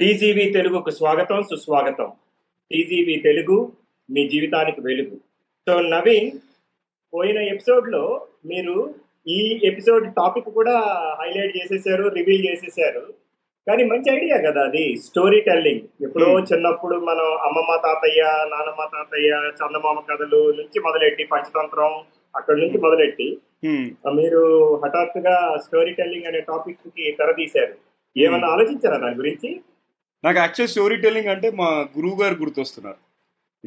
[0.00, 2.12] TGV తెలుగుకు స్వాగతం సుస్వాగతం.
[2.70, 3.72] టీజీవీ తెలుగు
[4.10, 5.16] మీ జీవితానికి వెలుగు.
[5.68, 6.30] సో నవీన్
[7.14, 8.94] పోయిన ఎపిసోడ్లో మీరు
[9.28, 10.78] ఈ ఎపిసోడ్ టాపిక్ కూడా
[11.20, 13.00] హైలైట్ చేసేసారు రివీల్ చేసేసారు.
[13.68, 15.80] కానీ మంచి ఐడియా కదా అది స్టోరీ టెల్లింగ్.
[16.02, 16.52] ఎప్పుడో Hmm.
[16.52, 22.02] చిన్నప్పుడు మనం అమ్మమ్మ తాతయ్య నానమ్మ తాతయ్య చందమామ కథలు నుంచి మొదలెట్టి పంచతంత్రం
[22.36, 23.90] అక్కడ నుంచి మొదలెట్టి హ్మ్.
[24.16, 27.74] మీరు హఠాత్తుగా స్టోరీ టెల్లింగ్ అనే టాపిక్కి తెర తీశారు
[28.16, 29.60] ఏమన్నా ఆలోచించారా దాని గురించి?
[30.24, 32.96] నాకు యాక్చువల్ స్టోరీ టెల్లింగ్ అంటే మా గురువు గారు గుర్తొస్తున్నారు.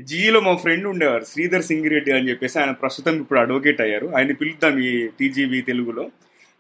[0.01, 4.07] జీలో మా ఫ్రెండ్ ఉండేవారు శ్రీధర్ సింగిరెడ్డి అని చెప్పేసి ఆయన ప్రస్తుతం ఇప్పుడు అడ్వకేట్ అయ్యారు.
[4.07, 6.11] ఆయన పిలుద్దాం ఈ టీజీబీ తెలుగులో.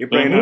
[0.01, 0.41] ఎప్పుడైనా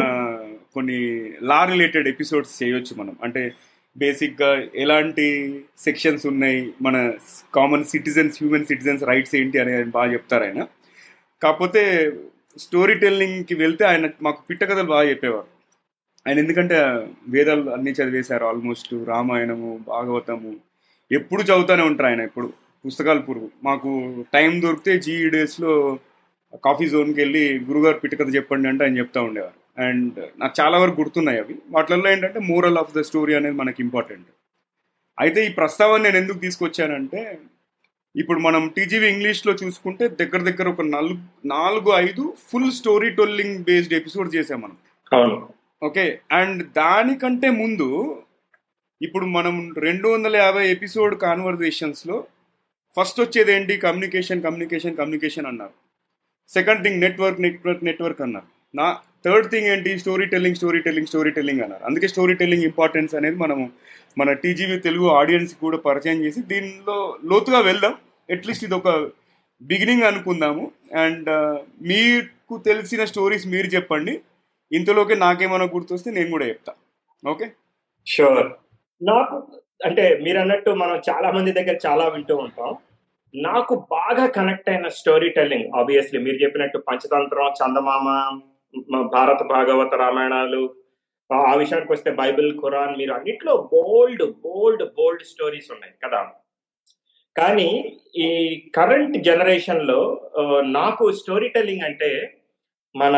[0.74, 3.18] కొన్ని లా రిలేటెడ్ ఎపిసోడ్స్ చేయొచ్చు మనం.
[3.24, 3.52] అంటే
[3.98, 6.74] బేసిక్గా ఎలాంటి సెక్షన్స్ ఉన్నాయి?
[6.82, 7.14] మన
[7.54, 10.68] common citizens human citizens rights ఏంటి అని ఆయన బాగా చెప్తారు ఆయన.
[11.44, 12.12] కాకపోతే
[12.58, 15.51] స్టోరీ టెల్లింగ్కి వెళ్తే ఆయన మాకు పిట్ట కథలు బాగా చెప్పేవారు.
[16.28, 20.56] ఆయన ఎందుకంటే వేదాలు అన్ని చదివేశారు ఆల్మోస్ట్ రామాయణము భాగవతము.
[21.12, 22.54] ఎప్పుడు చదువుతూనే ఉంటారు ఆయన ఎప్పుడు.
[22.86, 23.90] పుస్తకాలు పురుగు మాకు
[24.34, 26.00] టైం దొరికితే జీఈ డేస్లో
[26.66, 29.84] కాఫీ జోన్కి వెళ్ళి గురుగారు పిట్టకథ చెప్పండి అంటే ఆయన చెప్తా ఉండేవారు.
[29.88, 31.56] అండ్ నాకు చాలా వరకు గుర్తున్నాయి అవి.
[31.70, 34.26] వాటిల్లో ఏంటంటే మోరల్ ఆఫ్ ద స్టోరీ అనేది మనకి ఇంపార్టెంట్
[35.20, 37.40] అయితే ఈ ప్రస్తావన నేను ఎందుకు తీసుకొచ్చానంటే
[38.16, 43.94] ఇప్పుడు మనం టీజీవీ ఇంగ్లీష్లో చూసుకుంటే దగ్గర దగ్గర ఒక నాలుగు నాలుగు ఐదు full storytelling based
[43.94, 44.78] episode చేసాం మనం.
[45.84, 48.22] ఓకే అండ్ దానికంటే ముందు
[49.02, 52.28] ఇప్పుడు మనం రెండు వందల యాభై ఎపిసోడ్ కాన్వర్జేషన్స్లో
[53.00, 55.72] ఫస్ట్ వచ్చేది ఏంటి కమ్యూనికేషన్ కమ్యూనికేషన్ కమ్యూనికేషన్ అన్నారు.
[56.54, 58.46] Second thing network network network అన్నారు.
[58.76, 60.00] నా థర్డ్ థింగ్ ఏంటి?
[60.00, 61.84] Story telling story telling story telling అన్నారు.
[61.84, 63.72] అందుకే స్టోరీ టెల్లింగ్ ఇంపార్టెన్స్ అనేది మనము
[64.18, 67.96] మన టీజీవీ తెలుగు ఆడియన్స్ కూడా పరిచయం చేసి దీనిలో లోతుగా వెళ్దాం.
[68.32, 69.10] అట్లీస్ట్ ఇది ఒక
[69.62, 70.72] బిగినింగ్ అనుకుందాము.
[70.96, 71.30] అండ్
[71.82, 74.22] మీకు తెలిసిన స్టోరీస్ మీరు చెప్పండి.
[74.72, 76.74] ఇంతలోకి నాకేమైనా గుర్తొస్తే నేను కూడా చెప్తా.
[77.24, 77.48] ఓకే?
[78.08, 78.50] షూర్
[79.02, 79.36] నాకు
[79.86, 82.72] అంటే మీరు అన్నట్టు మనం చాలా మంది దగ్గర చాలా వింటూ ఉంటాం.
[83.34, 88.08] నాకు బాగా కనెక్ట్ అయిన స్టోరీ టెల్లింగ్ ఆబ్వియస్లీ మీరు చెప్పినట్టు పంచతంత్రం చందమామ
[89.14, 90.62] భారత భాగవత రామాయణాలు
[91.30, 96.22] ఆ విషయానికి వస్తే బైబిల్ ఖురాన్ మీరు అన్నిట్లో బోల్డ్ బోల్డ్ బోల్డ్ స్టోరీస్ ఉన్నాయి కదా.
[97.38, 97.70] కానీ
[98.16, 98.28] ఈ
[98.76, 100.00] కరెంట్ జనరేషన్లో
[100.62, 102.10] నాకు స్టోరీ టెల్లింగ్ అంటే
[102.96, 103.16] మన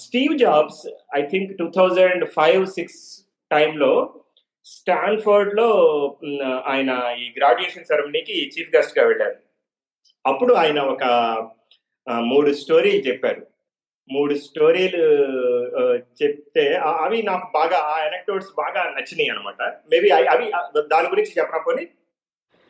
[0.00, 0.80] Steve Jobs
[1.14, 3.00] I think two thousand five six
[3.50, 3.92] టైంలో
[4.66, 5.68] స్టాన్ఫర్డ్లో
[6.24, 9.36] మ్, ఆయన ఈ గ్రాడ్యుయేషన్ సెరమనీకి చీఫ్ గెస్ట్గా వెళ్ళారు.
[10.24, 11.04] అప్పుడు ఆయన ఒక
[12.24, 13.42] మూడు స్టోరీలు చెప్పారు.
[14.10, 15.00] మూడు స్టోరీలు
[16.20, 16.64] చెప్తే
[16.96, 19.60] అవి నాకు బాగా ఆ ఎనక్టోడ్స్ బాగా నచ్చినాయి అనమాట
[19.90, 20.46] మేబీ అవి
[20.94, 21.84] దాని గురించి చెప్పకపోతే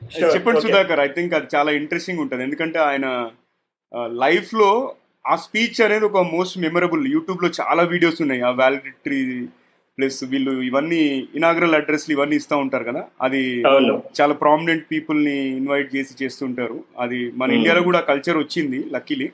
[0.03, 0.61] Sure, చెప్పండి.
[0.61, 2.43] సుధాకర్ ఐ థింక్ అది చాలా ఇంట్రెస్టింగ్ ఉంటుంది.
[2.45, 3.07] ఎందుకంటే ఆయన
[4.21, 4.69] లైఫ్లో
[5.29, 7.13] ఆ స్పీచ్ అనేది ఒక మోస్ట్ మెమరబుల్.
[7.13, 8.43] యూట్యూబ్లో చాలా వీడియోస్ ఉన్నాయి.
[8.43, 9.47] ఆ వ్యాలిడిటరీ
[9.99, 13.05] ప్లస్ వీళ్ళు ఇవన్నీ ఇనాగ్రల్ అడ్రస్ ఇవన్నీ ఇస్తూ ఉంటారు కదా?
[13.23, 13.63] అది
[14.21, 16.85] చాలా ప్రామినెంట్ పీపుల్ని ఇన్వైట్ చేసి చేస్తుంటారు.
[16.99, 17.51] అది మన.
[17.51, 19.31] ఇండియాలో కూడా కల్చర్ వచ్చింది luckily.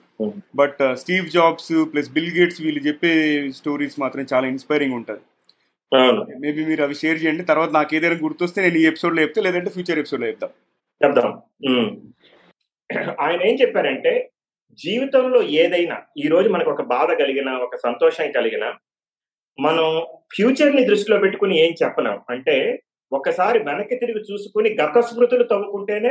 [0.57, 3.13] But Steve Jobs plus Bill Gates వీళ్ళు చెప్పే
[3.57, 5.21] స్టోరీస్ మాత్రం చాలా ఇన్స్పైరింగ్ ఉంటుంది
[6.41, 7.43] మేబీ మీరు అవి షేర్ చేయండి.
[7.43, 10.51] తర్వాత నాకు ఏదైనా గుర్తొస్తే నేను ఈ ఎపిసోడ్లో చెప్తే లేదంటే ఫ్యూచర్ ఎపిసోడ్లో చెప్తాం.
[11.05, 11.41] చెప్దాం.
[13.21, 14.31] ఆయన ఏం చెప్పారంటే
[14.83, 18.65] జీవితంలో ఏదైనా ఈ రోజు మనకు ఒక బాధ కలిగిన ఒక సంతోషం కలిగిన
[19.59, 19.87] మనం
[20.35, 22.19] ఫ్యూచర్ని దృష్టిలో పెట్టుకుని ఏం చెప్పలేం.
[22.31, 22.57] అంటే
[23.13, 26.11] ఒకసారి వెనక్కి తిరిగి చూసుకుని గత స్మృతులు తవ్వుకుంటేనే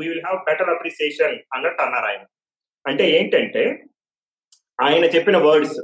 [0.00, 2.24] we will have better appreciation అన్నట్టు అన్నారు ఆయన.
[2.84, 3.64] అంటే ఏంటంటే
[4.78, 5.78] ఆయన చెప్పిన words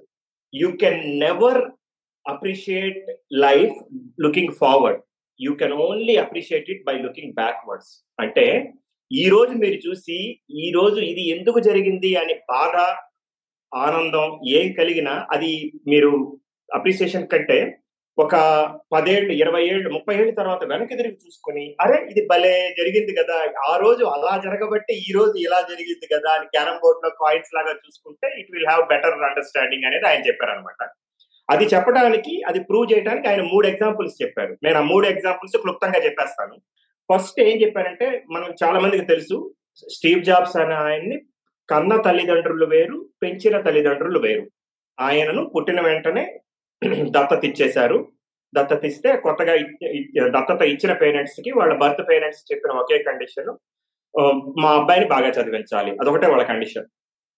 [0.52, 1.60] you can never
[2.26, 3.76] appreciate life
[4.20, 5.00] looking forward
[5.40, 8.46] you can only appreciate it by looking backwards అంటే
[9.10, 10.16] ఈ రోజు మీరు చూసి
[10.64, 12.74] ఈ రోజు ఇది ఎందుకు జరిగింది అని బాధ
[13.72, 14.26] ఆనందం
[14.58, 15.50] ఏం కలిగినా అది
[15.88, 16.10] మీరు
[16.68, 17.58] అప్రిసియేషన్ కంటే
[18.18, 18.34] ఒక
[18.94, 23.36] పదేళ్ళు ఇరవై ఏళ్ళు ముప్పై ఏళ్ళ తర్వాత వెనక్కి తిరిగి చూసుకొని అరే ఇది భలే జరిగింది కదా
[23.70, 28.28] ఆ రోజు అలా జరగబట్టి ఈ రోజు ఇలా జరిగింది కదా అని క్యారమ్ బోర్డ్లో కాయిన్స్ లాగా చూసుకుంటే
[28.40, 30.82] it will have better understanding అనేది ఆయన చెప్పారనమాట
[31.48, 34.52] అది చెప్పడానికి అది ప్రూవ్ చేయడానికి ఆయన మూడు ఎగ్జాంపుల్స్ చెప్పారు.
[34.64, 36.54] నేను ఆ మూడు ఎగ్జాంపుల్స్ క్లుప్తంగా చెప్పేస్తాను.
[37.10, 39.36] ఫస్ట్ ఏం చెప్పారంటే మనం చాలా మందికి తెలుసు
[39.88, 41.16] స్టీవ్ జాబ్స్ అనే ఆయన్ని
[41.68, 44.44] కన్న తల్లిదండ్రులు వేరు పెంచిన తల్లిదండ్రులు వేరు.
[44.98, 46.24] ఆయనను పుట్టిన వెంటనే
[47.14, 47.98] దత్తత ఇచ్చేశారు.
[48.54, 49.54] దత్తత ఇస్తే కొత్తగా
[50.36, 53.50] దత్తత ఇచ్చిన పేరెంట్స్కి వాళ్ళ బర్త్ పేరెంట్స్ చెప్పిన ఒకే కండిషన్
[54.62, 55.90] మా అబ్బాయిని బాగా చదివించాలి.
[56.00, 56.88] అదొకటే వాళ్ళ కండిషన్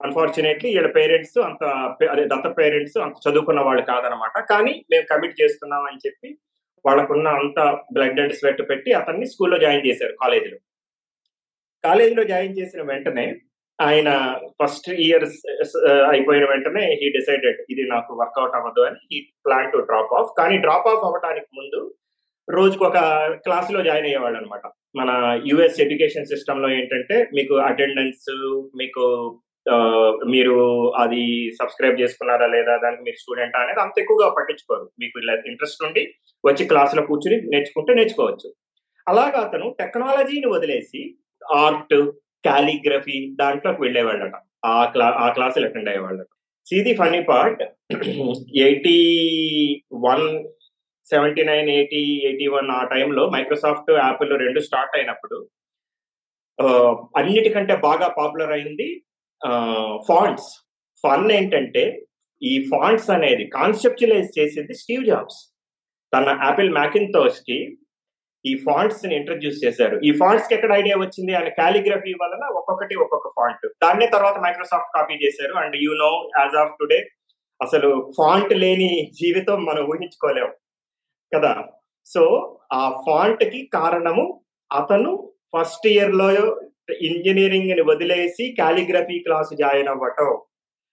[0.00, 1.62] అన్ఫార్చునేట్లీ వీళ్ళ పేరెంట్స్ అంత
[2.12, 4.36] అదే దత్త పేరెంట్స్ అంత చదువుకున్న వాళ్ళు కాదనమాట.
[4.52, 6.30] కానీ మేము కమిట్ చేస్తున్నాం అని చెప్పి
[6.84, 7.60] వాళ్ళకున్న అంత
[7.92, 10.58] బ్లడ్ అండ్ స్వెట్ పెట్టి అతన్ని స్కూల్లో జాయిన్ చేశారు కాలేజీలో
[11.84, 13.26] కాలేజీలో జాయిన్ చేసిన వెంటనే
[13.78, 14.10] ఆయన
[14.58, 15.24] ఫస్ట్ ఇయర్
[16.10, 20.56] అయిపోయిన వెంటనే హీ డిసైడెడ్ ఇది నాకు వర్కౌట్ అవ్వదు అని he plan to drop off కానీ
[20.58, 21.80] డ్రాప్ ఆఫ్ అవ్వడానికి ముందు
[22.48, 22.98] రోజుకు ఒక
[23.44, 24.64] క్లాసులో జాయిన్ అయ్యేవాళ్ళు అనమాట
[24.96, 25.10] మన
[25.44, 28.28] యుఎస్ ఎడ్యుకేషన్ సిస్టమ్లో ఏంటంటే మీకు అటెండెన్స్
[28.74, 29.04] మీకు
[30.32, 30.54] మీరు
[31.02, 31.22] అది
[31.58, 34.86] సబ్స్క్రైబ్ చేసుకున్నారా లేదా దానికి మీరు స్టూడెంట్ అనేది అంత ఎక్కువగా పట్టించుకోరు.
[34.98, 36.02] మీకు ఇలా ఇంట్రెస్ట్ ఉండి
[36.44, 38.48] వచ్చి క్లాసులో కూర్చుని నేర్చుకుంటే నేర్చుకోవచ్చు.
[39.06, 41.00] అలాగా అతను టెక్నాలజీని వదిలేసి
[41.56, 41.94] ఆర్ట్
[42.44, 44.34] క్యాలిగ్రఫీ దాంట్లోకి వెళ్ళేవాళ్ళట.
[44.66, 46.28] ఆ క్లా ఆ క్లాసులు attend అయ్యేవాళ్ళట.
[46.66, 47.62] See the funny part
[48.62, 48.98] eighty
[50.04, 50.26] one
[51.06, 55.38] seventy nine eighty eighty one ఆ టైంలో మైక్రోసాఫ్ట్ యాపిల్ రెండు స్టార్ట్ అయినప్పుడు
[56.58, 56.66] ఆ,
[57.16, 58.88] అన్నిటికంటే బాగా పాపులర్ అయింది
[60.08, 60.50] ఫాంట్స్
[61.04, 62.06] ఫన్ ఏంటంటే
[62.42, 65.54] ఈ ఫాంట్స్ అనేది కాన్సెప్చులైజ్ చేసింది స్టీవ్ జాబ్స్
[66.14, 67.78] తన యాపిల్ మ్యాకిన్తోస్కి
[68.46, 70.00] ఈ ఫాంట్స్ని ఇంట్రడ్యూస్ చేశారు.
[70.04, 71.34] ఈ ఫాంట్స్కి ఎక్కడ ఐడియా వచ్చింది?
[71.34, 75.54] ఆయన కాలిగ్రఫీ వలన ఒక్కొక్కటి ఒక్కొక్క ఫాంట్ దాన్నే తర్వాత మైక్రోసాఫ్ట్ కాపీ చేశారు.
[75.54, 77.08] And you know as of today
[77.62, 80.52] అసలు ఫాంట్ లేని జీవితం మనం ఊహించుకోలేము
[81.34, 81.64] కదా?
[82.06, 82.22] సో
[82.72, 84.40] ఆ ఫాంట్కి కారణము
[84.72, 90.38] అతను ఫస్ట్ ఇయర్లో ఇంజనీరింగ్ని వదిలేసి కాలిగ్రఫీ క్లాస్ జాయిన్ అవ్వటం.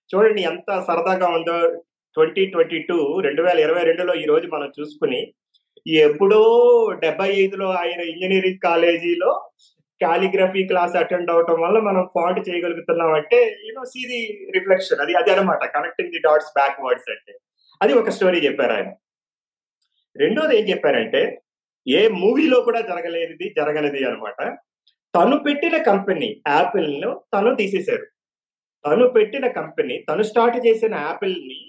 [0.09, 1.83] చూడండి ఎంత సరదాగా ఉందో.
[2.13, 5.33] ట్వంటీ ట్వంటీ టూ రెండు వేల ఇరవై రెండులో ఈ రోజు మనం చూసుకుని
[5.87, 6.39] ఎప్పుడో
[6.99, 9.49] డెబ్బై ఐదులో ఆయన ఇంజనీరింగ్ కాలేజీలో
[10.01, 15.31] కాలిగ్రఫీ క్లాస్ అటెండ్ అవటం వల్ల మనం ఫాంట్ చేయగలుగుతున్నాం అంటే యూనో సీ ది రిఫ్లెక్షన్ అది అది
[15.31, 17.39] అనమాట connecting the dots backwards అంటే.
[17.81, 18.93] అది ఒక స్టోరీ చెప్పారు ఆయన.
[20.17, 21.41] రెండోది ఏం చెప్పారంటే
[21.87, 24.57] ఏ మూవీలో కూడా జరగలేనిది జరగనిది అనమాట
[25.15, 28.05] తను పెట్టిన కంపెనీ యాపిల్ను తను తీసేశారు
[28.85, 31.61] తను పెట్టిన కంపెనీ తను స్టార్ట్ చేసిన యాపిల్ని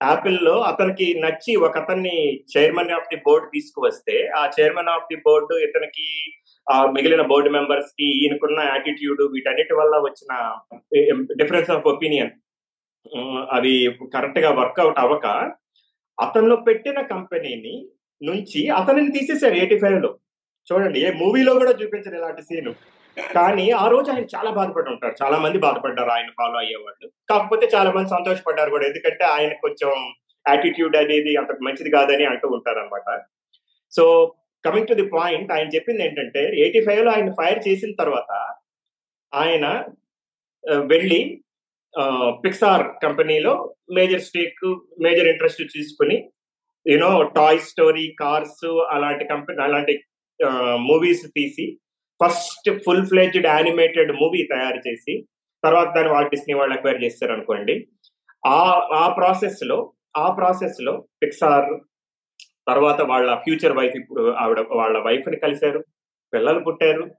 [0.00, 5.16] ని లో అతనికి నచ్చి ఒక అతన్ని చైర్మన్ ఆఫ్ ది బోర్డు తీసుకువస్తే ఆ చైర్మన్ ఆఫ్ ది
[5.16, 6.32] బోర్డు ఇతనికి
[6.72, 10.32] ఆ మిగిలిన బోర్డు మెంబర్స్కి ఈయనకున్న యాటిట్యూడ్ వీటన్నిటి వల్ల వచ్చిన
[11.34, 12.30] డిఫరెన్స్ ఆఫ్ ఒపీనియన్
[13.52, 15.26] అవి కరెక్ట్గా వర్కౌట్ అవ్వక
[16.22, 17.88] అతను పెట్టిన కంపెనీని
[18.22, 20.18] నుంచి అతనిని తీసేశారు ఎయిటీ ఫైవ్లో
[20.68, 22.72] చూడండి ఏ మూవీలో కూడా చూపించరు ఇలాంటి సీను.
[23.36, 25.14] కానీ ఆ రోజు ఆయన చాలా బాధపడి ఉంటారు.
[25.22, 27.06] చాలా మంది బాధపడ్డారు ఆయన ఫాలో అయ్యేవాళ్ళు.
[27.30, 28.86] కాకపోతే చాలా మంది సంతోషపడ్డారు కూడా.
[28.90, 29.92] ఎందుకంటే ఆయన కొంచెం
[30.46, 33.10] యాటిట్యూడ్ అనేది అంత మంచిది కాదని అంటూ ఉంటారు అనమాట
[33.92, 34.04] so
[34.64, 38.32] coming to the point ఆయన చెప్పింది ఏంటంటే ఎయిటీ ఫైవ్లో ఆయన ఫైర్ చేసిన తర్వాత
[39.32, 39.66] ఆయన
[40.92, 41.20] వెళ్ళి
[42.44, 43.52] పిక్సార్ కంపెనీలో
[43.96, 44.64] మేజర్ స్టేక్
[45.02, 46.16] మేజర్ ఇంట్రెస్ట్ తీసుకుని
[46.86, 49.94] you know toy story cars అలాంటి కంపెనీ అలాంటి
[50.76, 51.78] మూవీస్ తీసి
[52.24, 55.26] first full fledged animated movie తయారు చేసి
[55.64, 57.86] తర్వాత దాన్ని వాల్ డిస్నీ వాళ్ళు అక్వైర్ చేస్తారు అనుకోండి.
[58.46, 58.60] ఆ
[58.94, 61.80] ఆ ప్రాసెస్లో ఆ ప్రాసెస్లో పిక్సార్
[62.68, 65.84] తర్వాత వాళ్ళ ఫ్యూచర్ వైఫ్ ఇప్పుడు ఆవిడ వాళ్ళ వైఫ్ని కలిశారు
[66.32, 67.10] పిల్లలు పుట్టారు.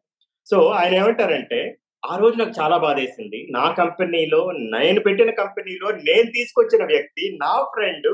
[0.46, 3.40] సో ఆయన ఏమంటారంటే ఆ రోజు నాకు చాలా బాధేసింది.
[3.56, 4.40] నా కంపెనీలో
[4.74, 8.08] నేను పెట్టిన కంపెనీలో నేను తీసుకొచ్చిన వ్యక్తి నా ఫ్రెండ్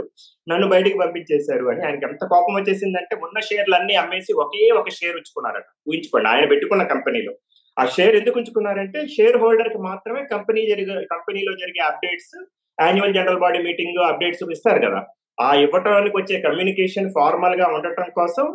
[0.48, 5.16] నన్ను బయటికి పంపించేశారు అని ఆయనకి ఎంత కోపం వచ్చేసిందంటే ఉన్న షేర్లు అన్ని అమ్మేసి ఒకే ఒక షేర్
[5.16, 5.68] ఉంచుకున్నారట.
[5.90, 7.34] ఊహించుకోండి ఆయన పెట్టుకున్న కంపెనీలో.
[7.78, 12.34] ఆ షేర్ ఎందుకు ఉంచుకున్నారంటే షేర్ హోల్డర్కి మాత్రమే కంపెనీ జరిగే కంపెనీలో జరిగే updates
[12.78, 15.02] annual general body meeting updates ఇస్తారు కదా.
[15.42, 18.48] ఆ ఇవ్వటానికి వచ్చే కమ్యూనికేషన్ ఫార్మల్గా ఉండటం కోసం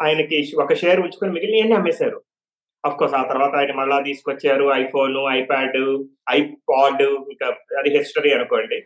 [0.00, 2.18] ఆయనకి ఒక షేర్ ఉంచుకొని మిగిలిన అమ్మేశారు.
[2.84, 5.78] అఫ్ కోర్స్ ఆ తర్వాత ఆయన మళ్ళా తీసుకొచ్చారు ఐఫోన్ ఐప్యాడ్
[6.30, 7.46] ఐపాడ్ ఇంకా
[7.80, 8.78] అది హిస్టరీ అనుకోండి.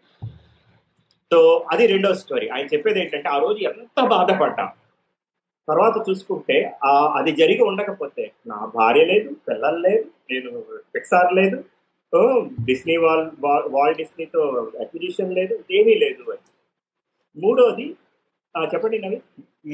[1.30, 1.38] సో
[1.72, 4.66] అది రెండో స్టోరీ ఆయన చెప్పేది ఏంటంటే ఆ రోజు ఎంత బాధపడ్డా.
[5.68, 6.56] తర్వాత చూసుకుంటే
[6.90, 10.50] ఆ అది జరిగి ఉండకపోతే నా భార్య లేదు పిల్లలు లేదు నేను
[10.94, 11.58] పిక్సార్ లేదు
[12.68, 13.25] డిస్నీ వాల్
[13.75, 14.42] వాల్ డిస్నీతో
[14.84, 16.44] అక్విజిషన్ లేదు ఏమీ లేదు అని.
[17.37, 17.87] మూడోది
[18.72, 19.18] చెప్పండి నవి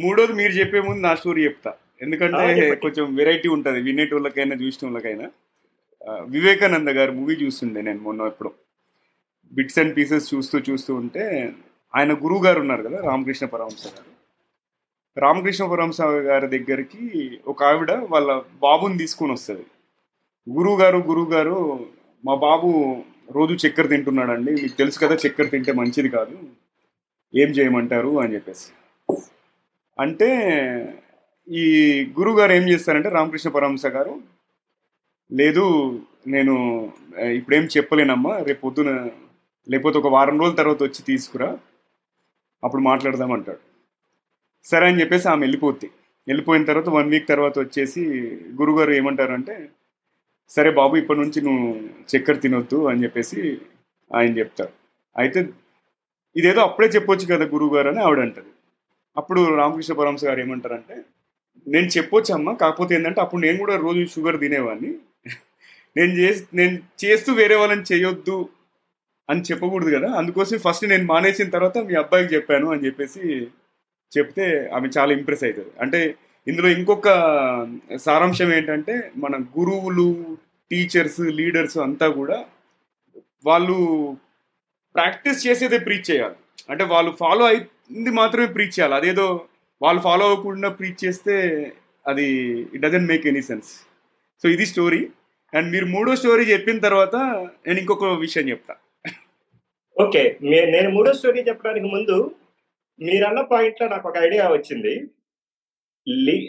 [0.02, 1.70] మూడోది మీరు చెప్పే ముందు నా స్టోరీ చెప్తా.
[2.02, 2.74] ఎందుకంటే.
[2.74, 3.80] కొంచెం వెరైటీ ఉంటది.
[3.80, 5.30] వినేటోళ్ళకైనా చూసేటోళ్ళకైనా.
[6.08, 8.52] ఆ, వివేకానంద గారు మూవీ చూస్తుండే నేను మొన్న ఎప్పుడు.
[9.52, 11.52] బిట్స్ అండ్ పీసెస్ చూస్తూ చూస్తూ ఉంటే
[11.96, 14.14] ఆయన గురువు గారు ఉన్నారు కదా రామకృష్ణ పరమహంస గారు.
[15.20, 19.66] రామకృష్ణ పరమహంస గారి దగ్గరికి ఒక ఆవిడ వాళ్ళ బాబుని తీసుకొని వస్తుంది.
[20.50, 21.86] గురువు గారు గురువు గారు
[22.24, 24.52] మా బాబు రోజు చక్కెర తింటున్నాడండి.
[24.52, 26.38] మీకు తెలుసు కదా చక్కెర తింటే మంచిది కాదు.
[27.34, 28.20] ఏం చేయమంటారు?
[28.20, 28.70] అని చెప్పేసి.
[30.00, 30.28] అంటే
[31.48, 31.64] ఈ
[32.18, 34.14] గురువు గారు ఏం చేస్తారంటే రామకృష్ణ పరమహంస గారు
[35.30, 35.64] లేదు
[36.26, 36.54] నేను
[37.38, 38.90] ఇప్పుడేం చెప్పలేనమ్మా రేపు పొద్దున
[39.68, 41.48] లేకపోతే ఒక వారం రోజుల తర్వాత వచ్చి తీసుకురా
[42.62, 43.62] అప్పుడు మాట్లాడదాం అంటాడు.
[44.66, 45.88] సరే అని చెప్పేసి ఆమె వెళ్ళిపోద్ది
[46.26, 48.02] వెళ్ళిపోయిన తర్వాత వన్ వీక్ తర్వాత వచ్చేసి
[48.60, 49.54] గురుగారు ఏమంటారంటే
[50.50, 51.66] సరే బాబు ఇప్పటి నుంచి నువ్వు
[52.10, 53.38] చక్కెర తినొద్దు అని చెప్పేసి
[54.10, 54.72] ఆయన చెప్తారు.
[55.16, 55.40] అయితే
[56.36, 58.50] ఇదేదో అప్పుడే చెప్పొచ్చు కదా గురువుగారు అని ఆవిడ అంటది
[59.16, 60.96] అప్పుడు రామకృష్ణ పరమహంస గారు ఏమంటారంటే
[61.68, 64.94] నేను చెప్పొచ్చు అమ్మా కాకపోతే ఏంటంటే అప్పుడు నేను కూడా రోజు షుగర్ తినేవాడిని.
[65.97, 68.49] నేను చేసి నేను చేస్తూ వేరే వాళ్ళని చేయొద్దు
[69.30, 70.12] అని చెప్పకూడదు కదా.
[70.12, 73.47] అందుకోసం ఫస్ట్ నేను మానేసిన తర్వాత మీ అబ్బాయికి చెప్పాను అని చెప్పేసి
[74.18, 76.14] చెప్తే ఆమె చాలా ఇంప్రెస్ అవుతుంది అంటే
[76.49, 77.09] ఇందులో ఇంకొక
[77.97, 80.37] సారాంశం ఏంటంటే మన గురువులు
[80.71, 82.44] టీచర్స్ లీడర్స్ అంతా కూడా
[83.47, 83.76] వాళ్ళు
[84.94, 86.35] ప్రాక్టీస్ చేసేదే ప్రీచ్ చేయాలి.
[86.71, 88.94] అంటే వాళ్ళు ఫాలో అయింది మాత్రమే ప్రీచ్ చేయాలి.
[88.94, 89.44] అదేదో
[89.84, 91.34] వాళ్ళు ఫాలో అవ్వకుండా ప్రీచ్ చేస్తే
[92.06, 92.26] అది
[92.74, 93.70] it doesn't make any sense
[94.44, 95.00] so ఇది స్టోరీ
[95.52, 97.16] అండ్ మీరు మూడో స్టోరీ చెప్పిన తర్వాత
[97.66, 98.74] నేను ఇంకొక విషయం చెప్తా.
[99.96, 100.22] ఓకే
[100.74, 102.16] నేను మూడో స్టోరీ చెప్పడానికి ముందు
[102.98, 104.94] మీరన్న పాయింట్ నాకు ఒక ఐడియా వచ్చింది.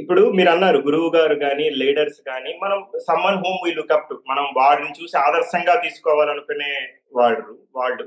[0.02, 4.46] ఇప్పుడు మీరు అన్నారు గురువు గారు కానీ లీడర్స్ కానీ మనం someone whom we look up to మనం
[4.58, 6.72] వాడిని చూసి ఆదర్శంగా తీసుకోవాలనుకునే
[7.18, 8.06] వాడు వాళ్ళు.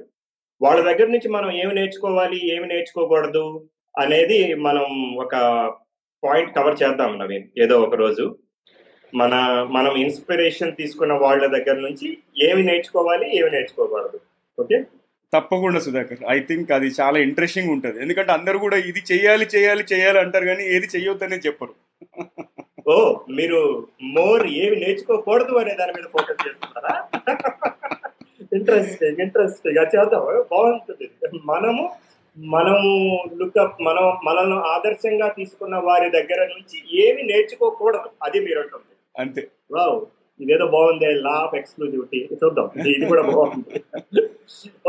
[0.61, 3.47] వాళ్ళ దగ్గర నుంచి మనం ఏమి నేర్చుకోవాలి ఏమి నేర్చుకోకూడదు?
[3.99, 5.35] అనేది మనం ఒక
[6.25, 7.45] పాయింట్ కవర్ చేద్దాం నవీన్.
[7.59, 8.37] ఏదో ఒక రోజు.
[9.15, 9.35] మన
[9.71, 12.19] మనం ఇన్స్పిరేషన్ తీసుకున్న వాళ్ళ దగ్గర నుంచి
[12.51, 14.21] ఏమి నేర్చుకోవాలి ఏమి నేర్చుకోకూడదు.
[14.61, 14.85] ఓకే?
[15.35, 16.19] తప్పకుండా సుధాకర్.
[16.29, 18.03] ఐ థింక్ అది చాలా ఇంట్రెస్టింగ్ ఉంటుంది.
[18.03, 21.75] ఎందుకంటే అందరు కూడా ఇది చెయ్యాలి చేయాలి చేయాలి అంటారు కానీ ఏది చెయ్యొద్దనే చెప్పరు.
[22.89, 26.95] ఓ మీరు మోర్ ఏమి నేర్చుకోకూడదు అనే దాని మీద ఫోకస్ చేస్తున్నారా?
[28.53, 30.21] ఇంట్రెస్టింగ్ ఇంట్రెస్టింగ్ అది చేద్దాం.
[30.53, 31.11] బాగుంటుంది.
[31.45, 31.93] మనము
[32.55, 32.91] మనము
[33.39, 38.09] లుకప్ మనం మనల్ని ఆదర్శంగా తీసుకున్న వారి దగ్గర నుంచి ఏమి నేర్చుకోకూడదు.
[38.27, 39.43] అది మీరు అంటుంది అంతే.
[39.77, 39.99] వావ్
[40.41, 42.69] ఇదేదో బాగుంది లా ఆఫ్ ఎక్స్క్లూజివిటీ చూద్దాం.
[42.95, 43.81] ఇది కూడా బాగుంది.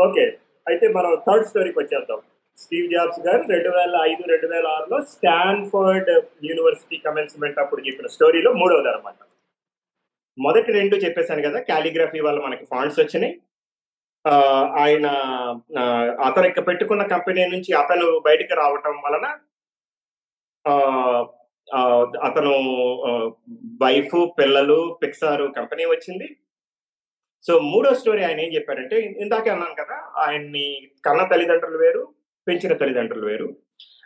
[0.06, 0.24] ఓకే
[0.66, 2.20] అయితే మనం థర్డ్ స్టోరీకి వచ్చేద్దాం.
[2.58, 6.10] స్టీవ్ జాబ్స్ గారు రెండు వేల ఐదు రెండు వేల ఆరులో స్టాన్ఫర్డ్
[6.48, 9.16] యూనివర్సిటీ కమెన్స్మెంట్ అప్పుడు చెప్పిన స్టోరీలో మూడవది అనమాట
[10.38, 13.34] మొదటి రెండు చెప్పేశాను కదా కాలిగ్రఫీ వల్ల మనకి ఫాండ్స్ వచ్చినాయి.
[14.80, 15.06] ఆయన
[16.26, 19.26] అతను ఇక్కడ పెట్టుకున్న కంపెనీ నుంచి అతను బయటికి రావటం వలన
[22.28, 22.54] అతను
[23.82, 26.28] వైఫ్ పిల్లలు పిక్సారు కంపెనీ వచ్చింది.
[27.44, 30.66] సో మూడో స్టోరీ ఆయన ఏం చెప్పారంటే ఇందాకే అన్నాను కదా ఆయన్ని
[31.06, 32.02] కన్న తల్లిదండ్రులు వేరు
[32.46, 33.48] పెంచిన తల్లిదండ్రులు వేరు.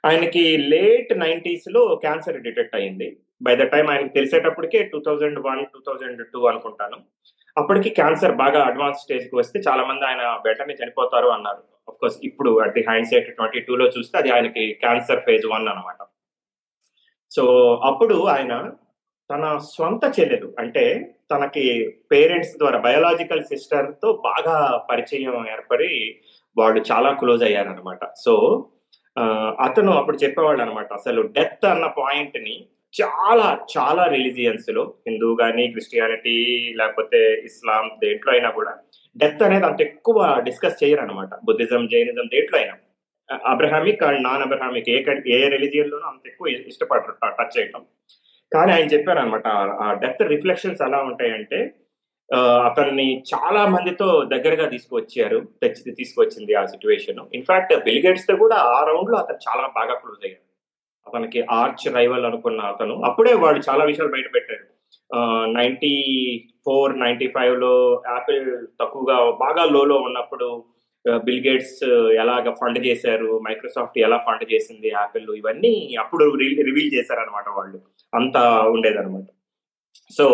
[0.09, 3.09] ఆయనకి లేట్ నైంటీస్లో క్యాన్సర్ డిటెక్ట్ అయింది.
[3.47, 6.99] బై ద టైం ఆయనకి తెలిసేటప్పటికే two thousand one two thousand two అనుకుంటాను.
[7.57, 11.63] అప్పటికి క్యాన్సర్ బాగా అడ్వాన్స్ స్టేజ్కి వస్తే చాలా మంది ఆయన వెంటనే చనిపోతారు అన్నారు.
[11.89, 15.69] అఫ్ కోర్స్ ఇప్పుడు at the hindsight twenty two లో చూస్తే అది ఆయనకి క్యాన్సర్ ఫేజ్ వన్
[15.69, 16.01] అనమాట
[17.33, 17.45] సో
[17.85, 18.55] అప్పుడు ఆయన
[19.31, 19.45] తన
[19.77, 20.85] సొంత చెల్లెలు అంటే
[21.31, 24.57] తనకి పేరెంట్స్ ద్వారా బయోలాజికల్ సిస్టర్తో బాగా
[24.91, 26.21] పరిచయం ఏర్పడి
[26.59, 28.35] వాళ్ళు చాలా క్లోజ్ అయ్యారనమాట సో
[29.59, 32.57] అతను అప్పుడు చెప్పేవాళ్ళు అనమాట అసలు డెత్ అన్న పాయింట్ని
[32.95, 36.35] చాలా చాలా రిలీజియన్స్లో హిందూ కానీ క్రిస్టియానిటీ
[36.77, 38.73] లేకపోతే ఇస్లాం దేంట్లో అయినా కూడా
[39.17, 42.75] డెత్ అనేది అంత ఎక్కువ డిస్కస్ చేయరు అనమాట బుద్ధిజం జైనిజం దేంట్లో అయినా.
[43.47, 44.99] అబ్రహామిక్ అండ్ నాన్ అబ్రహామిక్ ఏ
[45.37, 47.83] ఏ రిలీజియన్లోనూ అంత ఎక్కువ ఇష్టపడరు టచ్ చేయటం.
[48.53, 49.47] కానీ ఆయన చెప్పారనమాట
[49.85, 51.61] ఆ డెత్ రిఫ్లెక్షన్స్ ఎలా ఉంటాయంటే
[52.69, 59.43] అతన్ని చాలా మందితో దగ్గరగా తీసుకువచ్చారు తెచ్చి తీసుకొచ్చింది ఆ సిచ్యువేషన్ ఇన్ఫాక్ట్ బిల్గేట్స్తో కూడా ఆ రౌండ్లో అతను
[59.49, 60.45] చాలా బాగా క్లోజ్ అయ్యారు
[61.07, 62.95] అతనికి ఆర్చ్ రైవల్ అనుకున్న అతను.
[63.03, 64.67] అప్పుడే వాళ్ళు చాలా విషయాలు బయట పెట్టారు
[65.57, 65.93] నైన్టీ
[66.65, 67.73] ఫోర్ నైన్టీ ఫైవ్లో
[68.13, 68.45] యాపిల్
[68.81, 70.49] తక్కువగా బాగా లోలో ఉన్నప్పుడు
[71.05, 71.81] బిల్ గేట్స్
[72.23, 76.25] ఎలాగ ఫండ్ చేశారు మైక్రోసాఫ్ట్ ఎలా ఫండ్ చేసింది యాపిల్ ఇవన్నీ అప్పుడు
[76.69, 77.79] రివీల్ చేశారనమాట వాళ్ళు.
[78.13, 78.37] అంత
[78.75, 79.27] ఉండేదన్నమాట.
[80.11, 80.25] సో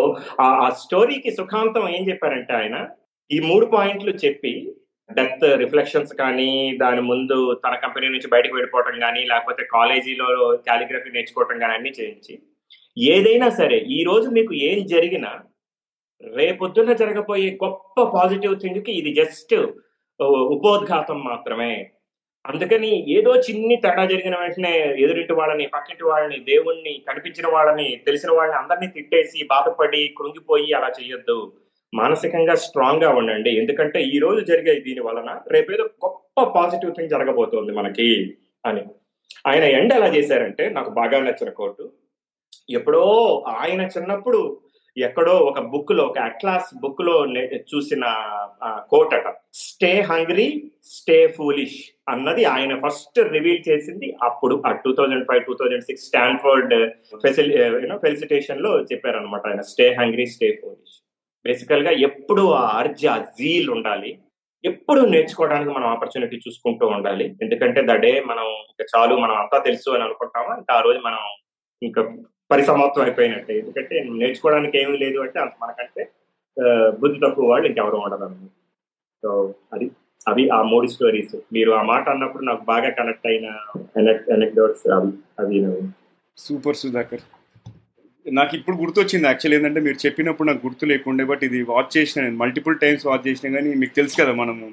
[0.41, 2.77] ఆ ఆ స్టోరీకి సుఖాంతం ఏం చెప్పారంటే ఆయన
[3.31, 4.53] ఈ మూడు పాయింట్లు చెప్పి
[5.17, 10.29] డెత్ రిఫ్లెక్షన్స్ కానీ దాని ముందు తన కంపెనీ నుంచి బయటకు వెళ్ళిపోవటం కానీ లేకపోతే కాలేజీలో
[10.69, 12.35] క్యాలిగ్రఫీ నేర్చుకోవటం కానీ అన్ని చేయించి
[12.97, 15.31] ఏదైనా సరే ఈ రోజు మీకు ఏం జరిగినా
[16.23, 19.55] రేపొద్దున జరగబోయే గొప్ప పాజిటివ్ థింగ్కి ఇది జస్ట్
[20.55, 21.73] ఉపోద్ఘాతం మాత్రమే.
[22.45, 24.73] అందుకని ఏదో చిన్ని తేడా జరిగిన వెంటనే
[25.05, 31.39] ఎదురింటి వాళ్ళని పక్కింటి వాళ్ళని దేవుణ్ణి కనిపించిన వాళ్ళని తెలిసిన వాళ్ళని అందరినీ తిట్టేసి బాధపడి కృంగిపోయి అలా చేయొద్దు.
[31.95, 33.51] మానసికంగా స్ట్రాంగ్గా ఉండండి.
[33.61, 38.09] ఎందుకంటే ఈ రోజు జరిగే దీని వలన రేపేదో గొప్ప పాజిటివ్ థింగ్ జరగబోతోంది మనకి
[38.67, 38.83] అని.
[39.47, 41.85] ఆయన ఎండ్ ఎలా చేశారంటే నాకు బాగా నచ్చిన కోటు.
[42.71, 43.05] ఎప్పుడో
[43.59, 44.41] ఆయన చిన్నప్పుడు
[44.97, 47.15] ఎక్కడో ఒక బుక్లో ఒక అట్లాస్ బుక్లో
[47.71, 48.05] చూసిన
[48.91, 50.47] కోట్ అట స్టే హంగ్రీ
[50.85, 51.79] స్టే ఫూలిష్
[52.09, 54.09] అన్నది ఆయన ఫస్ట్ రివీల్ చేసింది.
[54.23, 56.75] అప్పుడు ఆ two thousand five two thousand six Stanford
[57.23, 57.55] ఫెసిలి
[57.85, 60.97] you know ఫెలిసిటేషన్లో చెప్పారనమాట ఆయన స్టే హంగ్రీ స్టే ఫూలిష్
[61.45, 64.11] బేసికల్గా ఎప్పుడు ఆ అర్జ ఆ జీల్ ఉండాలి.
[64.65, 67.27] ఎప్పుడు నేర్చుకోవడానికి మనం ఆపర్చునిటీ చూసుకుంటూ ఉండాలి.
[67.43, 70.53] ఎందుకంటే ద డే మనం ఇంకా చాలు మనం అంతా తెలుసు అని అనుకుంటామా?
[70.61, 71.23] ఇంకా ఆ రోజు మనం
[71.83, 72.03] ఇంకా
[72.51, 73.55] పరిసమాప్తం అయిపోయినట్టే.
[73.59, 76.05] ఎందుకంటే నేర్చుకోవడానికి ఏమీ లేదు అంటే అంత మనకంటే
[77.01, 78.51] బుద్ధి తక్కువ వాళ్ళు ఇంకెవరు ఉండదు అన్నమాట
[79.23, 79.31] సో
[79.73, 79.87] అది
[80.29, 81.37] అవి ఆ మూడు స్టోరీస్.
[81.53, 83.47] మీరు ఆ మాట అన్నప్పుడు నాకు బాగా కనెక్ట్ అయిన
[84.37, 85.61] ఎనెక్డోట్స్ అవి అవి
[86.39, 87.25] సూపర్ సుధాకర్.
[88.27, 89.27] నాకు ఇప్పుడు గుర్తొచ్చింది.
[89.27, 92.37] యాక్చువల్ ఏంటంటే మీరు చెప్పినప్పుడు నాకు గుర్తు లేకుండే బట్ ఇది వాచ్ చేసిన నేను.
[92.37, 94.69] మల్టిపుల్ టైమ్స్ వాచ్ చేసిన కానీ మీకు తెలుసు కదా మనము.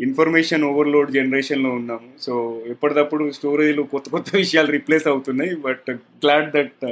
[0.00, 2.08] ఇన్ఫర్మేషన్ ఓవర్లోడ్ జనరేషన్లో ఉన్నాము.
[2.20, 5.56] సో ఎప్పటికప్పుడు స్టోరేజ్లు కొత్త కొత్త విషయాలు రిప్లేస్ అవుతున్నాయి.
[5.56, 6.86] బట్ గ్లాడ్ దట్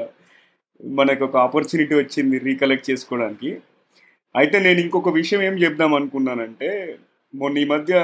[0.85, 3.51] మనకు ఒక ఆపర్చునిటీ వచ్చింది రీకలెక్ట్ చేసుకోవడానికి.
[4.37, 6.99] అయితే నేను ఇంకొక విషయం ఏం చెప్దాం అనుకున్నానంటే
[7.35, 7.95] మొన్న ఈ మధ్య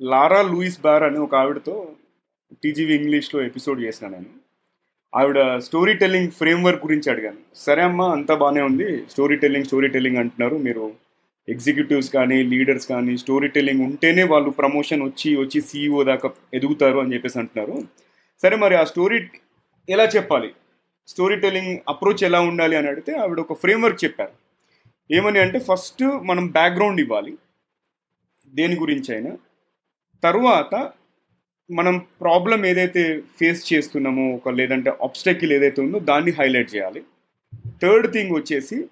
[0.00, 1.92] లారా లూయిస్ బార్ అనే ఒక ఆవిడతో
[2.62, 4.39] టీజీవీ ఇంగ్లీష్లో ఎపిసోడ్ చేసిన నేను.
[5.16, 7.36] ఆవిడ స్టోరీ టెల్లింగ్ ఫ్రేమ్వర్క్ గురించి అడిగాను.
[7.54, 9.06] సరే అమ్మా అంతా బాగానే ఉంది.
[9.10, 10.56] స్టోరీ టెల్లింగ్ స్టోరీ టెల్లింగ్ అంటున్నారు.
[10.56, 10.92] మీరు
[11.48, 17.14] ఎగ్జిక్యూటివ్స్ కానీ లీడర్స్ కానీ స్టోరీ టెల్లింగ్ ఉంటేనే వాళ్ళు ప్రమోషన్ వచ్చి వచ్చి సీఈఓ దాకా ఎదుగుతారు అని
[17.14, 17.82] చెప్పేసి అంటున్నారు.
[18.42, 19.26] సరే మరి ఆ స్టోరీ
[19.88, 20.50] ఎలా చెప్పాలి?
[21.08, 24.32] స్టోరీ టెల్లింగ్ అప్రోచ్ ఎలా ఉండాలి అని అడిగితే ఆవిడ ఒక ఫ్రేమ్వర్క్ చెప్పారు.
[25.12, 27.38] ఏమని అంటే ఫస్ట్ మనం బ్యాక్గ్రౌండ్ ఇవ్వాలి.
[28.48, 29.36] దేని గురించి అయినా.
[30.22, 30.92] తరువాత
[31.70, 37.02] మనం ప్రాబ్లం ఏదైతే ఫేస్ చేస్తున్నామో ఒక లేదంటే ఆబ్స్టెకిల్ ఏదైతే ఉందో దాన్ని హైలైట్ చేయాలి.
[37.82, 38.88] థర్డ్ థింగ్ వచ్చేసి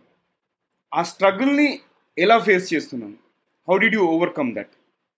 [0.94, 1.80] ఆ స్ట్రగుల్ని
[2.18, 3.16] ఎలా ఫేస్ చేస్తున్నాము
[3.68, 4.70] how did you overcome that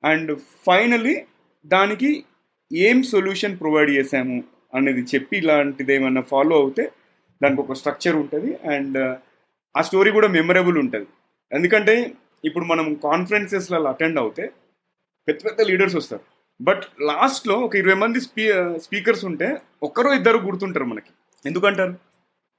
[0.04, 1.24] and finally
[1.66, 2.24] దానికి
[2.72, 6.92] ఏం సొల్యూషన్ ప్రొవైడ్ చేశాము అనేది చెప్పి ఇలాంటిది ఏమన్నా ఫాలో అవుతే
[7.42, 8.98] దానికి ఒక స్ట్రక్చర్ ఉంటుంది అండ్
[9.76, 11.08] ఆ స్టోరీ కూడా మెమరబుల్ ఉంటుంది.
[11.52, 12.12] ఎందుకంటే
[12.44, 14.44] ఇప్పుడు మనం కాన్ఫరెన్సెస్లలో అటెండ్ అవుతే
[15.28, 16.39] పెద్ద పెద్ద లీడర్స్ వస్తారు.
[16.60, 21.10] బట్ లాస్ట్లో ఒక ఇరవై మంది స్పీ స్పీకర్స్ ఉంటే ఒక్కరో ఇద్దరు గుర్తుంటారు మనకి.
[21.46, 21.94] ఎందుకంటారు?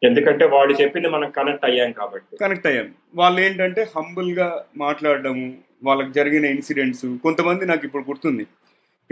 [0.04, 2.38] ఎందుకంటే వాళ్ళు చెప్పింది మనం కనెక్ట్ అయ్యాం కాబట్టి.
[2.38, 2.94] కనెక్ట్ అయ్యాం.
[3.16, 8.48] వాళ్ళు ఏంటంటే హంబుల్గా మాట్లాడడము వాళ్ళకి జరిగిన ఇన్సిడెంట్స్ కొంతమంది నాకు ఇప్పుడు గుర్తుంది.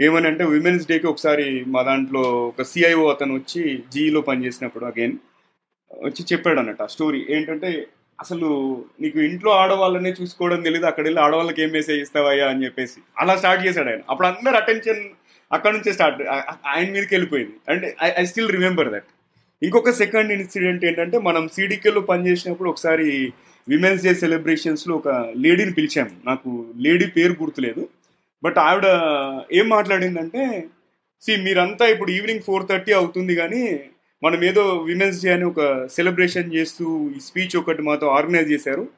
[0.00, 5.12] ఏమని అంటే విమెన్స్ డేకి ఒకసారి మా దాంట్లో ఒక సిఐఓ అతను వచ్చి జీఈలో పనిచేసినప్పుడు అగైన్
[5.92, 7.26] వచ్చి చెప్పాడు అన్నట్టు ఆ స్టోరీ.
[7.30, 7.86] ఏంటంటే
[8.20, 8.48] అసలు
[9.00, 12.98] నీకు ఇంట్లో ఆడవాళ్ళనే చూసుకోవడం తెలియదు అక్కడ వెళ్ళి ఆడవాళ్ళకి ఏం మెసేజ్ ఇస్తావయ్యా అని చెప్పేసి.
[13.18, 14.00] అలా స్టార్ట్ చేశాడు ఆయన.
[14.10, 15.02] అప్పుడు అందరు అటెన్షన్
[15.52, 16.22] అక్కడ నుంచే స్టార్ట్
[16.66, 17.54] ఆయన మీదకి వెళ్ళిపోయింది.
[17.68, 19.10] అంటే ఐ స్టిల్ రిమెంబర్ దట్
[19.62, 23.32] ఇంకొక సెకండ్ ఇన్సిడెంట్ ఏంటంటే మనం సిడికేలో పనిచేసినప్పుడు ఒకసారి
[23.68, 27.88] విమెన్స్ డే సెలబ్రేషన్స్లో ఒక లేడీని పిలిచాము నాకు లేడీ పేరు గుర్తులేదు.
[28.44, 28.86] బట్ ఆవిడ
[29.52, 30.64] ఏం మాట్లాడిందంటే
[31.22, 33.80] సి మీరంతా ఇప్పుడు ఈవినింగ్ ఫోర్ థర్టీ అవుతుంది కానీ
[34.22, 38.88] మనం ఏదో విమెన్స్ డే అని ఒక సెలబ్రేషన్ చేస్తూ ఈ స్పీచ్ ఒకటి మాతో ఆర్గనైజ్ చేశారు.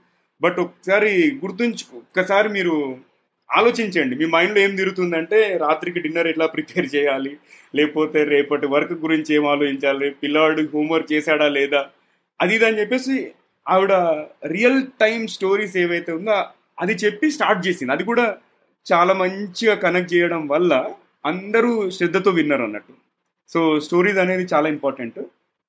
[0.42, 2.96] బట్ ఒకసారి గుర్తుంచు ఒక్కసారి మీరు
[3.52, 4.16] ఆలోచించండి.
[4.16, 7.36] మీ మైండ్లో ఏం తిరుగుతుందంటే రాత్రికి డిన్నర్ ఎట్లా ప్రిపేర్ చేయాలి?
[7.74, 10.10] లేకపోతే రేపటి వర్క్ గురించి ఏం ఆలోచించాలి?
[10.10, 11.86] పిల్లవాడు హోంవర్క్ చేశాడా లేదా?
[12.40, 13.32] అది ఇది అని చెప్పేసి
[13.68, 13.92] ఆవిడ
[14.46, 16.44] రియల్ టైం స్టోరీస్ ఏవైతే ఉందో
[16.80, 17.92] అది చెప్పి స్టార్ట్ చేసింది.
[17.92, 18.36] అది కూడా
[18.92, 20.90] చాలా మంచిగా కనెక్ట్ చేయడం వల్ల
[21.26, 23.01] అందరూ శ్రద్ధతో విన్నారు అన్నట్టు.
[23.52, 25.18] సో స్టోరీస్ అనేది చాలా ఇంపార్టెంట్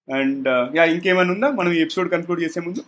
[0.07, 1.49] అండ్ యా ఇంకేమైనా ఉందా?
[1.49, 2.81] మనం ఈ ఎపిసోడ్ కన్క్లూడ్ చేసే ముందు?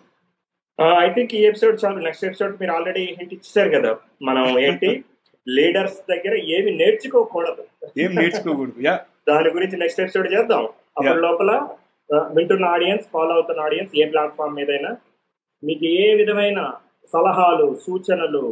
[1.00, 3.92] ఐ థింక్ ఈ ఎపిసోడ్ చాలు నెక్స్ట్ ఎపిసోడ్ మీరు ఆల్రెడీ హింట్ ఇచ్చారు కదా.
[4.24, 5.04] మనం ఏంటి?
[5.48, 7.64] లీడర్స్ దగ్గర ఏమి నేర్చుకోకూడదు.
[8.00, 8.96] ఏం నేర్చుకోకూడదు యా
[9.30, 10.64] దాని గురించి నెక్స్ట్ ఎపిసోడ్ చేద్దాం.
[10.98, 11.52] అప్పటి లోపల
[12.10, 14.90] ఆ, వింటున్న ఆడియన్స్ ఫాలో అవుతున్న ఆడియన్స్ ఏ ప్లాట్ఫామ్ మీదైనా
[15.64, 16.60] మీకు ఏ విధమైన
[17.14, 18.44] సలహాలు సూచనలు.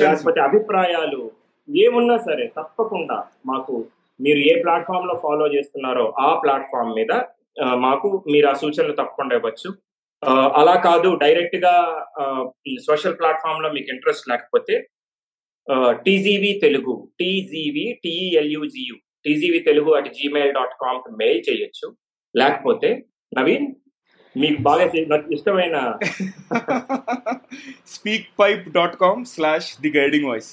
[0.00, 1.20] లేకపోతే అభిప్రాయాలు
[1.68, 3.16] ఏమున్నా సరే తప్పకుండా
[3.46, 3.74] మాకు
[4.20, 7.12] మీరు ఏ ప్లాట్ఫామ్లో ఫాలో చేస్తున్నారో ఆ ప్లాట్ఫామ్ మీద
[7.74, 9.74] మాకు మీరు ఆ సూచనలు తప్పకుండా ఇవ్వచ్చు.
[10.24, 12.04] ఆ, అలా కాదు డైరెక్ట్గా
[12.86, 14.88] సోషల్ ప్లాట్ఫామ్లో మీకు ఇంట్రెస్ట్ లేకపోతే
[15.90, 21.96] TGV Telugu TGV T L U G U TGV Telugu at Gmail dot com mail చేయొచ్చు.
[22.36, 23.04] లేకపోతే
[23.38, 23.74] నవీన్
[24.36, 24.84] మీకు బాగా
[25.30, 25.76] ఇష్టమైన
[27.86, 30.52] speak pipe dot com slash the guiding voice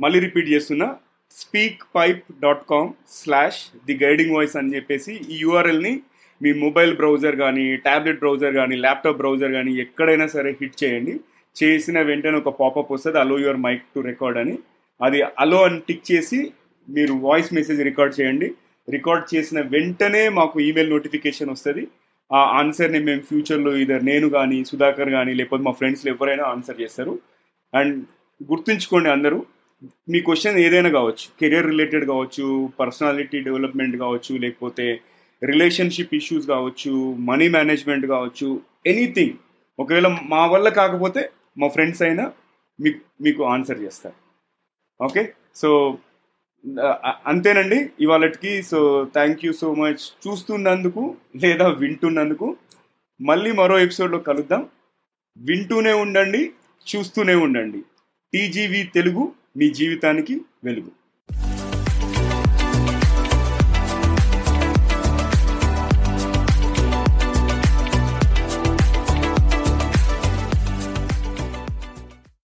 [0.00, 0.96] మళ్ళీ రిపీట్ చేస్తున్నా.
[1.30, 6.00] Speak pipe dot com slash the guiding voice అని చెప్పేసి ఈ యూఆర్ఎల్ని
[6.42, 11.20] మీ మొబైల్ బ్రౌజర్ కానీ ట్యాబ్లెట్ బ్రౌజర్ కానీ ల్యాప్టాప్ బ్రౌజర్ కానీ ఎక్కడైనా సరే హిట్ చేయండి.
[11.56, 14.58] చేసిన వెంటనే ఒక పాపప్ వస్తుంది allow your mic to record అని.
[15.02, 16.52] అది అలో అని టిక్ చేసి
[16.88, 18.48] మీరు వాయిస్ మెసేజ్ రికార్డ్ చేయండి.
[18.90, 21.88] రికార్డ్ చేసిన వెంటనే మాకు ఈమెయిల్ నోటిఫికేషన్ వస్తుంది.
[22.32, 27.18] ఆ ఆన్సర్ని మేము ఫ్యూచర్లో ఇదర్ నేను కానీ సుధాకర్ కానీ లేకపోతే మా ఫ్రెండ్స్లో ఎవరైనా ఆన్సర్ చేస్తారు.
[27.74, 28.04] అండ్
[28.50, 29.44] గుర్తుంచుకోండి అందరూ
[29.82, 35.00] మీ క్వశ్చన్ ఏదైనా కావచ్చు కెరియర్ రిలేటెడ్ కావచ్చు పర్సనాలిటీ డెవలప్మెంట్ కావచ్చు లేకపోతే
[35.44, 39.36] రిలేషన్షిప్ ఇష్యూస్ కావచ్చు మనీ మేనేజ్మెంట్ కావచ్చు ఎనీథింగ్
[39.78, 42.32] ఒకవేళ మా వల్ల కాకపోతే మా ఫ్రెండ్స్ అయినా
[42.80, 44.14] మీకు మీకు ఆన్సర్ చేస్తారు.
[45.02, 45.98] ఓకే సో
[47.26, 52.56] అంతేనండి ఇవాళకి so thank you so much చూస్తున్నందుకు లేదా వింటున్నందుకు
[53.20, 54.68] మళ్ళీ మరో ఎపిసోడ్లో కలుద్దాం.
[55.36, 56.52] వింటూనే ఉండండి
[56.86, 57.80] చూస్తూనే ఉండండి.
[58.32, 60.99] టీజీవీ తెలుగు మీ జీవితానికి వెలుగు.